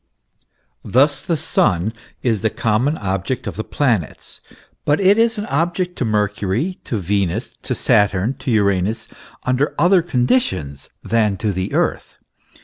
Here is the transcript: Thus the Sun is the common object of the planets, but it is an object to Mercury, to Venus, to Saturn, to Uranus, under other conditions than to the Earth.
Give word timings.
Thus 0.83 1.21
the 1.21 1.37
Sun 1.37 1.93
is 2.23 2.41
the 2.41 2.49
common 2.49 2.97
object 2.97 3.45
of 3.45 3.55
the 3.55 3.63
planets, 3.63 4.41
but 4.83 4.99
it 4.99 5.19
is 5.19 5.37
an 5.37 5.45
object 5.45 5.95
to 5.97 6.05
Mercury, 6.05 6.79
to 6.85 6.97
Venus, 6.97 7.53
to 7.61 7.75
Saturn, 7.75 8.33
to 8.39 8.49
Uranus, 8.49 9.07
under 9.43 9.75
other 9.77 10.01
conditions 10.01 10.89
than 11.03 11.37
to 11.37 11.51
the 11.53 11.73
Earth. 11.75 12.17